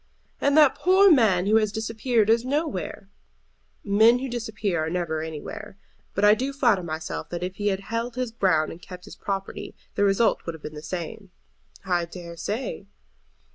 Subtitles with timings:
[0.39, 3.07] "And that poor man who has disappeared is nowhere."
[3.83, 5.77] "Men who disappear never are anywhere.
[6.15, 9.15] But I do flatter myself that if he had held his ground and kept his
[9.15, 11.29] property the result would have been the same."
[11.85, 12.87] "I dare say."